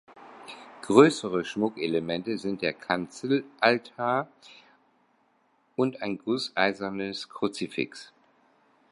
[0.81, 4.27] Größere Schmuckelemente sind der Kanzelaltar
[5.75, 8.11] und ein gusseisernes Kruzifix.